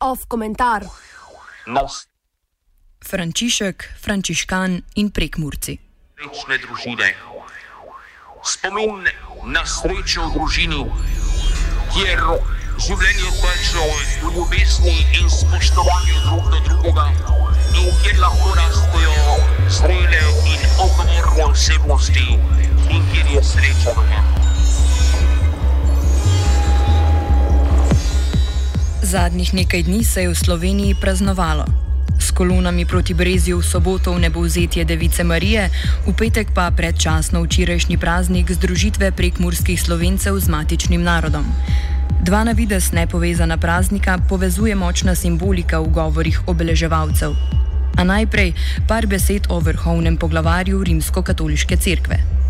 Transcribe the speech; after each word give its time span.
Off 0.00 0.26
komentar. 0.28 0.84
Nas 1.66 2.06
Frančišek, 3.02 3.98
Frančiškan 4.00 4.82
in 4.94 5.10
prekmurci. 5.10 5.78
srečne 6.20 6.58
družine. 6.58 7.08
Spomin 8.42 9.08
na 9.46 9.62
srečo 9.66 10.28
v 10.28 10.32
družini, 10.36 10.82
kjer 11.94 12.20
življenje 12.82 13.30
teče 13.40 13.86
v 14.22 14.34
ljubezni 14.36 14.96
in 15.18 15.30
spoštovanju 15.30 16.20
drug 16.26 16.44
do 16.50 16.60
drugega, 16.68 17.08
in 17.78 17.90
kjer 18.02 18.20
lahko 18.22 18.54
rastejo 18.58 19.38
zrele 19.80 20.22
in 20.52 20.68
odgovorne 20.76 21.48
osebnosti, 21.50 22.38
in 22.90 23.10
kjer 23.12 23.34
je 23.38 23.42
sreča 23.54 23.96
doma. 23.98 24.31
Zadnjih 29.12 29.54
nekaj 29.54 29.82
dni 29.82 30.04
se 30.04 30.22
je 30.22 30.28
v 30.28 30.34
Sloveniji 30.34 30.94
praznovalo. 31.00 31.64
S 32.18 32.30
kolonami 32.32 32.86
proti 32.88 33.12
Brezju 33.14 33.58
v 33.60 33.64
soboto 33.64 34.12
v 34.16 34.24
nebovzetje 34.24 34.88
Device 34.88 35.20
Marije, 35.20 35.68
v 36.08 36.14
petek 36.16 36.48
pa 36.56 36.70
predčasno 36.72 37.44
včerajšnji 37.44 38.00
praznik 38.00 38.48
združitve 38.48 39.12
prekmurskih 39.12 39.76
slovencev 39.76 40.40
z 40.40 40.48
matičnim 40.48 41.04
narodom. 41.04 41.44
Dva 42.24 42.40
na 42.40 42.56
vides 42.56 42.88
nepovezana 42.96 43.60
praznika 43.60 44.16
povezuje 44.16 44.72
močna 44.72 45.12
simbolika 45.12 45.84
v 45.84 45.92
govorih 45.92 46.48
obeleževalcev. 46.48 47.36
A 48.00 48.08
najprej 48.08 48.56
par 48.88 49.04
besed 49.04 49.44
o 49.52 49.60
vrhovnem 49.60 50.16
poglavarju 50.16 50.80
Rimsko-katoliške 50.80 51.76
cerkve. 51.76 52.41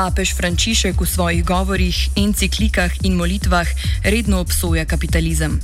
Papež 0.00 0.32
Frančišek 0.32 0.96
v 0.96 1.04
svojih 1.04 1.44
govorih, 1.44 1.92
enciklikah 2.16 2.88
in 3.04 3.20
molitvah 3.20 3.68
redno 4.00 4.40
obsoja 4.40 4.88
kapitalizem. 4.88 5.60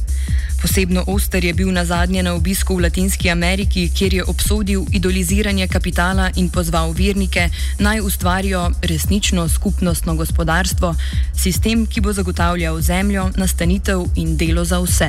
Posebno 0.60 1.08
oster 1.08 1.40
je 1.40 1.56
bil 1.56 1.72
na 1.72 1.88
zadnje 1.88 2.20
na 2.20 2.36
obisku 2.36 2.76
v 2.76 2.84
Latinski 2.84 3.32
Ameriki, 3.32 3.88
kjer 3.88 4.20
je 4.20 4.28
obsodil 4.28 4.84
idoliziranje 4.92 5.64
kapitala 5.72 6.28
in 6.36 6.52
pozval 6.52 6.92
vernike 6.92 7.48
naj 7.80 8.04
ustvarijo 8.04 8.76
resnično 8.84 9.48
skupnostno 9.48 10.12
gospodarstvo, 10.20 10.92
sistem, 11.32 11.88
ki 11.88 12.04
bo 12.04 12.12
zagotavljal 12.12 12.76
zemljo, 12.76 13.32
nastanitev 13.40 14.04
in 14.20 14.36
delo 14.36 14.68
za 14.68 14.84
vse. 14.84 15.08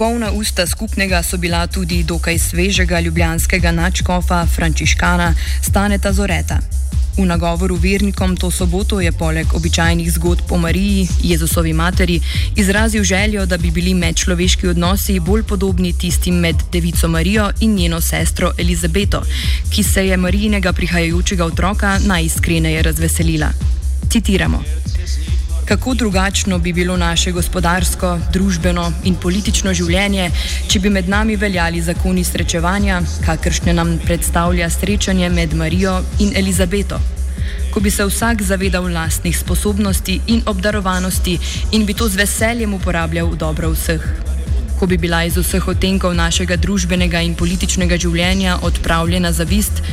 Polna 0.00 0.30
usta 0.32 0.66
skupnega 0.66 1.22
so 1.22 1.36
bila 1.36 1.66
tudi 1.66 2.02
dokaj 2.02 2.38
svežega 2.38 3.00
ljubljanskega 3.00 3.72
načkofa 3.72 4.46
Frančiškana 4.46 5.34
Staneta 5.62 6.12
Zoreta. 6.12 6.58
V 7.18 7.26
nagovoru 7.26 7.76
vernikom 7.76 8.36
to 8.36 8.50
soboto 8.50 9.00
je 9.00 9.12
poleg 9.12 9.54
običajnih 9.54 10.12
zgodb 10.12 10.52
o 10.52 10.56
Mariji, 10.56 11.08
Jezusovi 11.22 11.72
materi, 11.72 12.20
izrazil 12.56 13.04
željo, 13.04 13.46
da 13.46 13.56
bi 13.56 13.70
bili 13.70 13.94
medčloveški 13.94 14.68
odnosi 14.68 15.20
bolj 15.20 15.42
podobni 15.42 15.92
tistim 15.92 16.34
med 16.34 16.56
Devico 16.72 17.08
Marijo 17.08 17.50
in 17.60 17.74
njeno 17.74 18.00
sestro 18.00 18.52
Elizabeto, 18.58 19.22
ki 19.70 19.82
se 19.82 20.06
je 20.06 20.16
Marijinega 20.16 20.72
prihajajočega 20.72 21.44
otroka 21.44 21.98
najiskreneje 22.06 22.82
razveselila. 22.82 23.52
Citiramo. 24.10 24.62
Kako 25.70 25.94
drugačno 25.94 26.58
bi 26.58 26.72
bilo 26.72 26.96
naše 26.96 27.30
gospodarsko, 27.32 28.18
družbeno 28.32 28.92
in 29.04 29.14
politično 29.14 29.70
življenje, 29.74 30.24
če 30.66 30.80
bi 30.82 30.90
med 30.90 31.08
nami 31.08 31.36
veljali 31.38 31.78
zakoni 31.86 32.24
srečevanja, 32.26 32.96
kakršne 33.22 33.74
nam 33.78 33.92
predstavlja 34.02 34.66
srečanje 34.70 35.28
med 35.30 35.54
Marijo 35.54 35.92
in 36.18 36.32
Elizabeto. 36.40 36.98
Ko 37.70 37.80
bi 37.80 37.90
se 37.90 38.08
vsak 38.08 38.42
zavedal 38.42 38.90
lastnih 38.90 39.38
sposobnosti 39.38 40.18
in 40.26 40.42
obdarovanosti 40.46 41.36
in 41.70 41.86
bi 41.86 41.94
to 41.94 42.08
z 42.08 42.18
veseljem 42.24 42.74
uporabljal 42.74 43.30
v 43.30 43.38
dobro 43.38 43.70
vseh. 43.70 44.10
Ko 44.80 44.90
bi 44.90 44.98
bila 44.98 45.22
iz 45.22 45.38
vseh 45.38 45.70
otenkov 45.70 46.18
našega 46.18 46.58
družbenega 46.58 47.22
in 47.22 47.38
političnega 47.38 47.94
življenja 47.94 48.58
odpravljena 48.66 49.30
zavist, 49.30 49.84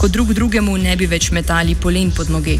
ko 0.00 0.08
drug 0.08 0.32
drugemu 0.32 0.80
ne 0.88 0.96
bi 0.96 1.12
več 1.12 1.28
metali 1.30 1.76
polen 1.76 2.16
pod 2.16 2.32
noge 2.32 2.56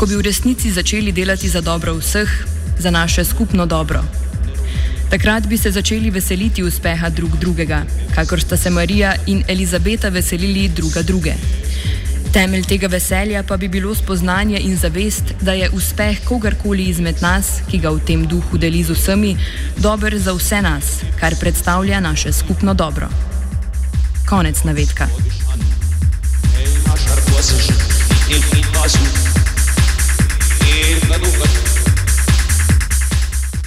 ko 0.00 0.06
bi 0.08 0.16
v 0.16 0.24
resnici 0.24 0.70
začeli 0.72 1.12
delati 1.12 1.48
za 1.48 1.60
dobro 1.60 1.92
vseh, 2.00 2.30
za 2.78 2.90
naše 2.90 3.24
skupno 3.24 3.66
dobro. 3.66 4.00
Takrat 5.10 5.46
bi 5.46 5.58
se 5.58 5.70
začeli 5.70 6.10
veseliti 6.10 6.62
uspeha 6.62 7.08
drug 7.08 7.36
drugega, 7.36 7.82
kakor 8.14 8.40
sta 8.40 8.56
se 8.56 8.70
Marija 8.70 9.12
in 9.26 9.44
Elizabeta 9.48 10.08
veselili 10.08 10.68
druga 10.68 11.02
druge. 11.02 11.34
Temelj 12.32 12.64
tega 12.64 12.86
veselja 12.86 13.42
pa 13.42 13.56
bi 13.56 13.68
bilo 13.68 13.94
spoznanje 13.94 14.58
in 14.58 14.76
zavest, 14.76 15.34
da 15.40 15.52
je 15.52 15.70
uspeh 15.70 16.24
kogarkoli 16.24 16.84
izmed 16.88 17.20
nas, 17.20 17.60
ki 17.70 17.78
ga 17.78 17.90
v 17.90 18.00
tem 18.00 18.24
duhu 18.24 18.58
deli 18.58 18.80
z 18.82 18.96
vsemi, 18.96 19.36
dober 19.76 20.16
za 20.18 20.32
vse 20.32 20.62
nas, 20.62 21.04
kar 21.20 21.36
predstavlja 21.40 22.00
naše 22.00 22.32
skupno 22.32 22.74
dobro. 22.74 23.08
Konec 24.28 24.64
navedka. 24.64 25.08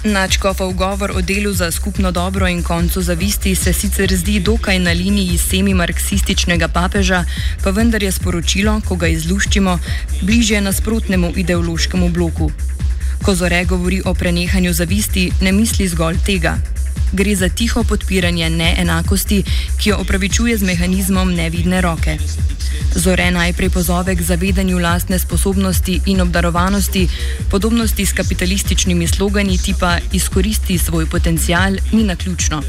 Načkofov 0.04 0.74
govor 0.74 1.12
o 1.16 1.22
delu 1.22 1.54
za 1.54 1.72
skupno 1.72 2.12
dobro 2.12 2.48
in 2.48 2.64
koncu 2.64 3.02
zavisti 3.02 3.56
se 3.56 3.74
sicer 3.74 4.16
zdi 4.16 4.40
dokaj 4.40 4.80
na 4.80 4.92
liniji 4.92 5.38
semi-marksističnega 5.38 6.68
papeža, 6.68 7.24
pa 7.64 7.70
vendar 7.70 8.04
je 8.04 8.12
sporočilo, 8.12 8.82
ko 8.88 8.96
ga 8.96 9.08
izluščimo, 9.08 9.80
bližje 10.22 10.62
nasprotnemu 10.62 11.32
ideološkemu 11.36 12.10
bloku. 12.10 12.52
Ko 13.24 13.36
Zore 13.36 13.66
govori 13.66 14.02
o 14.06 14.14
prenehanju 14.14 14.74
zavisti, 14.74 15.32
ne 15.42 15.52
misli 15.52 15.88
zgolj 15.88 16.20
tega. 16.26 16.58
Gre 17.14 17.36
za 17.36 17.50
tiho 17.50 17.84
podpiranje 17.84 18.50
neenakosti, 18.50 19.44
ki 19.78 19.90
jo 19.90 19.98
opravičuje 20.02 20.58
z 20.58 20.64
mehanizmom 20.66 21.34
nevidne 21.34 21.82
roke. 21.82 22.18
Zore 22.96 23.32
najprej 23.32 23.70
pozove 23.70 24.16
k 24.16 24.22
zavedanju 24.22 24.80
lastne 24.80 25.20
sposobnosti 25.20 26.00
in 26.06 26.22
obdarovanosti, 26.22 27.08
podobnosti 27.52 28.06
s 28.06 28.14
kapitalističnimi 28.14 29.08
slogani 29.08 29.58
tipa 29.58 29.98
izkoristi 30.12 30.78
svoj 30.78 31.06
potencial 31.06 31.78
ni 31.92 32.04
na 32.04 32.16
ključno. 32.16 32.64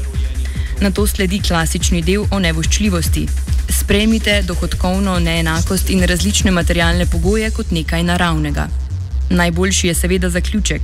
Na 0.81 0.91
to 0.91 1.07
sledi 1.07 1.41
klasični 1.41 2.01
del 2.01 2.25
o 2.31 2.39
nevoščljivosti. 2.39 3.27
Spremite 3.69 4.41
dohodkovno 4.41 5.19
neenakost 5.19 5.89
in 5.89 6.03
različne 6.03 6.51
materialne 6.51 7.05
pogoje 7.05 7.51
kot 7.51 7.71
nekaj 7.71 8.03
naravnega. 8.03 8.84
Najboljši 9.29 9.87
je 9.87 9.93
seveda 9.93 10.29
zaključek. 10.29 10.81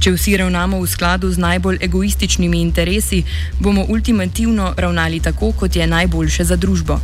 Če 0.00 0.12
vsi 0.14 0.36
ravnamo 0.36 0.80
v 0.80 0.86
skladu 0.86 1.30
z 1.32 1.38
najbolj 1.38 1.78
egoističnimi 1.80 2.60
interesi, 2.60 3.22
bomo 3.60 3.86
ultimativno 3.88 4.74
ravnali 4.76 5.20
tako, 5.20 5.52
kot 5.52 5.76
je 5.76 5.86
najboljše 5.86 6.44
za 6.44 6.56
družbo. 6.56 7.00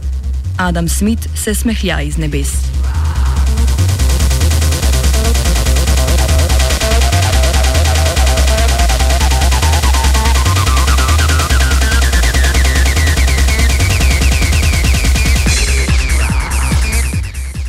Adam 0.58 0.88
Smith 0.88 1.28
se 1.34 1.54
smehlja 1.54 2.00
iz 2.02 2.18
nebes. 2.18 2.77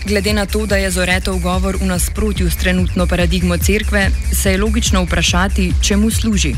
Glede 0.09 0.33
na 0.33 0.45
to, 0.45 0.65
da 0.65 0.75
je 0.75 0.89
Zoretov 0.91 1.37
govor 1.37 1.77
v 1.77 1.85
nasprotju 1.85 2.49
s 2.49 2.57
trenutno 2.57 3.05
paradigmo 3.07 3.57
cerkve, 3.57 4.09
se 4.33 4.51
je 4.51 4.57
logično 4.57 5.03
vprašati, 5.03 5.73
čemu 5.81 6.09
služi. 6.11 6.55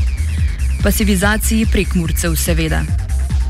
Pasivizaciji 0.82 1.66
prekmurcev, 1.72 2.32
seveda. 2.36 2.80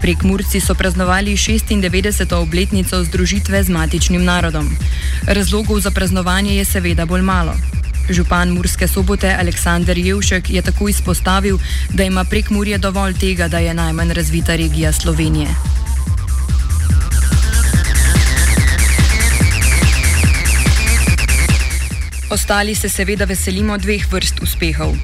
Prekmurci 0.01 0.61
so 0.61 0.75
praznovali 0.75 1.37
96. 1.37 2.35
obletnico 2.35 3.05
združitve 3.05 3.63
z 3.63 3.69
matičnim 3.69 4.25
narodom. 4.25 4.75
Razlogov 5.27 5.81
za 5.81 5.91
praznovanje 5.91 6.57
je 6.57 6.65
seveda 6.65 7.07
bolj 7.07 7.23
malo. 7.23 7.55
Župan 8.11 8.51
Murske 8.51 8.89
sobote 8.89 9.37
Aleksandr 9.39 9.99
Jevšek 9.99 10.51
je 10.51 10.63
tako 10.63 10.89
izpostavil, 10.89 11.59
da 11.95 12.03
ima 12.03 12.25
prekmurje 12.25 12.79
dovolj 12.79 13.15
tega, 13.15 13.49
da 13.49 13.59
je 13.59 13.75
najmanj 13.75 14.13
razvita 14.13 14.57
regija 14.57 14.93
Slovenije. 14.93 15.82
Ostali 22.33 22.75
se 22.75 22.89
seveda 22.89 23.27
veselimo 23.29 23.77
dveh 23.77 24.07
vrst 24.09 24.41
uspehov. 24.41 24.97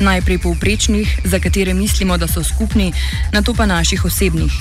Najprej 0.00 0.38
povprečnih, 0.38 1.20
za 1.24 1.38
katere 1.42 1.74
mislimo, 1.74 2.14
da 2.14 2.28
so 2.30 2.44
skupni, 2.46 2.92
na 3.32 3.42
to 3.42 3.54
pa 3.54 3.66
naših 3.66 4.04
osebnih. 4.04 4.52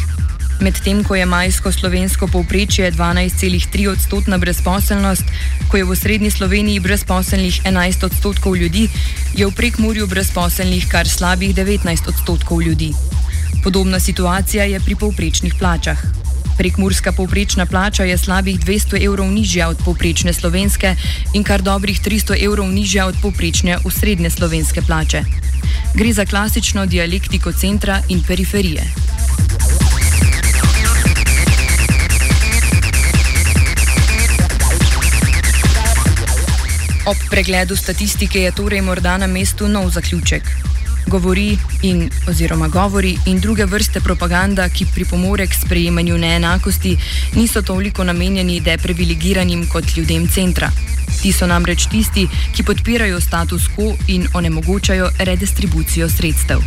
Medtem 0.61 1.03
ko 1.03 1.15
je 1.15 1.25
majsko 1.25 1.71
slovensko 1.71 2.27
povprečje 2.27 2.91
12,3 2.91 3.91
odstotna 3.91 4.37
brezposelnost, 4.41 5.23
ko 5.69 5.77
je 5.77 5.85
v 5.85 5.95
srednji 5.95 6.31
Sloveniji 6.31 6.79
brezposelnih 6.79 7.61
11 7.61 8.05
odstotkov 8.09 8.57
ljudi, 8.57 8.89
je 9.37 9.45
v 9.45 9.53
prekmurju 9.53 10.07
brezposelnih 10.07 10.89
kar 10.89 11.05
slabih 11.05 11.53
19 11.55 12.09
odstotkov 12.09 12.61
ljudi. 12.61 12.89
Podobna 13.63 13.99
situacija 13.99 14.65
je 14.65 14.79
pri 14.79 14.95
povprečnih 14.95 15.53
plačah. 15.59 16.01
Prekmurska 16.57 17.11
povprečna 17.11 17.65
plača 17.65 18.03
je 18.03 18.17
slabih 18.17 18.59
200 18.59 19.03
evrov 19.05 19.27
nižja 19.27 19.67
od 19.67 19.77
povprečne 19.85 20.33
slovenske 20.33 20.95
in 21.33 21.43
kar 21.43 21.61
dobrih 21.61 21.99
300 21.99 22.39
evrov 22.39 22.71
nižja 22.71 23.07
od 23.11 23.15
povprečne 23.21 23.77
usrednje 23.83 24.29
slovenske 24.29 24.81
plače. 24.81 25.23
Gre 25.95 26.13
za 26.13 26.25
klasično 26.25 26.85
dialektiko 26.85 27.51
centra 27.51 27.99
in 28.09 28.23
periferije. 28.27 28.83
Ob 37.05 37.17
pregledu 37.29 37.75
statistike 37.75 38.39
je 38.41 38.51
torej 38.51 38.81
morda 38.81 39.17
na 39.17 39.27
mestu 39.27 39.67
nov 39.67 39.89
zaključek. 39.89 40.43
Govori 41.07 41.57
in 41.81 42.09
oziroma 42.27 42.67
govori 42.67 43.17
in 43.25 43.39
druge 43.39 43.65
vrste 43.65 43.99
propaganda, 43.99 44.69
ki 44.69 44.85
pripomore 44.93 45.47
k 45.47 45.53
sprejemanju 45.53 46.17
neenakosti, 46.17 46.97
niso 47.35 47.61
toliko 47.61 48.03
namenjeni 48.03 48.61
deprivilegiranim 48.61 49.67
kot 49.69 49.97
ljudem 49.97 50.27
centra. 50.27 50.71
Ti 51.21 51.31
so 51.31 51.47
namreč 51.47 51.85
tisti, 51.91 52.27
ki 52.55 52.63
podpirajo 52.63 53.21
status 53.21 53.69
quo 53.75 53.93
in 54.07 54.27
onemogočajo 54.33 55.09
redistribucijo 55.19 56.09
sredstev. 56.09 56.59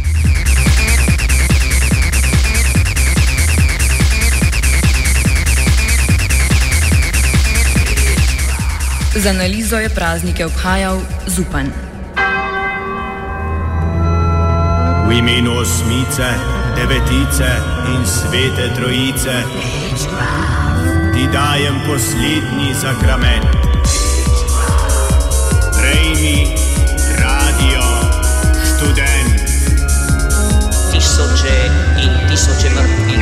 Z 9.18 9.26
analizo 9.26 9.76
je 9.78 9.88
praznike 9.88 10.46
obhajal 10.46 11.00
Zupan. 11.26 11.87
V 15.08 15.12
imenu 15.12 15.56
osmice, 15.56 16.28
devetice 16.76 17.48
in 17.94 18.06
svete 18.06 18.74
trojice 18.76 19.42
ti 21.14 21.28
dajem 21.32 21.80
poslednji 21.86 22.74
zakrament. 22.74 23.46
Prejmi 25.80 26.46
radio 27.20 27.82
študent. 28.68 29.48
Tisoče 30.92 31.58
in 32.02 32.28
tisoče 32.28 32.70
mrtvih 32.70 33.18